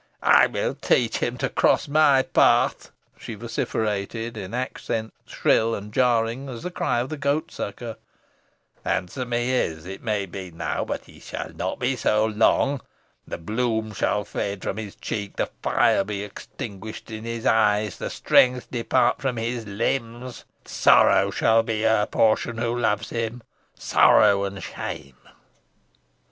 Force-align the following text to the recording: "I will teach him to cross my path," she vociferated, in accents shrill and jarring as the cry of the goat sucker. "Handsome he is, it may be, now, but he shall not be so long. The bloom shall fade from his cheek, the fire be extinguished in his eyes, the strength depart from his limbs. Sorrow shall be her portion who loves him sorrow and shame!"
"I 0.23 0.47
will 0.47 0.73
teach 0.73 1.17
him 1.19 1.37
to 1.37 1.49
cross 1.49 1.87
my 1.87 2.23
path," 2.23 2.89
she 3.19 3.35
vociferated, 3.35 4.35
in 4.35 4.51
accents 4.55 5.15
shrill 5.27 5.75
and 5.75 5.93
jarring 5.93 6.49
as 6.49 6.63
the 6.63 6.71
cry 6.71 7.01
of 7.01 7.09
the 7.09 7.17
goat 7.17 7.51
sucker. 7.51 7.97
"Handsome 8.83 9.31
he 9.31 9.51
is, 9.51 9.85
it 9.85 10.01
may 10.01 10.25
be, 10.25 10.49
now, 10.49 10.83
but 10.83 11.05
he 11.05 11.19
shall 11.19 11.51
not 11.53 11.77
be 11.77 11.95
so 11.95 12.25
long. 12.25 12.81
The 13.27 13.37
bloom 13.37 13.93
shall 13.93 14.23
fade 14.25 14.63
from 14.63 14.77
his 14.77 14.95
cheek, 14.95 15.35
the 15.35 15.51
fire 15.61 16.03
be 16.03 16.23
extinguished 16.23 17.11
in 17.11 17.23
his 17.23 17.45
eyes, 17.45 17.99
the 17.99 18.09
strength 18.09 18.71
depart 18.71 19.21
from 19.21 19.37
his 19.37 19.67
limbs. 19.67 20.45
Sorrow 20.65 21.29
shall 21.29 21.61
be 21.61 21.83
her 21.83 22.07
portion 22.07 22.57
who 22.57 22.75
loves 22.75 23.11
him 23.11 23.43
sorrow 23.77 24.45
and 24.45 24.63
shame!" 24.63 25.17